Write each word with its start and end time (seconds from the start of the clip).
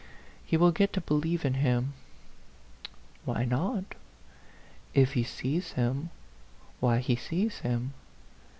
"He 0.47 0.57
will 0.57 0.71
get 0.71 0.93
to 0.93 1.01
believe 1.01 1.45
in 1.45 1.53
him."" 1.53 1.93
Why 3.23 3.45
not? 3.45 3.93
If 4.95 5.13
he 5.13 5.23
sees 5.23 5.73
him, 5.73 6.09
why 6.79 6.97
he 6.97 7.15
sees 7.15 7.59
him. 7.59 7.93